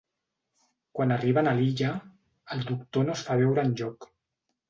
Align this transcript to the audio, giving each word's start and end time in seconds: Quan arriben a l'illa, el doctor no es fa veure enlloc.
Quan 0.99 1.13
arriben 1.15 1.49
a 1.51 1.53
l'illa, 1.59 1.91
el 2.55 2.65
doctor 2.71 3.07
no 3.09 3.17
es 3.19 3.25
fa 3.27 3.39
veure 3.45 3.69
enlloc. 3.69 4.09